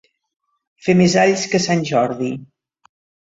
[0.85, 2.31] Fer més alls que sant Jordi.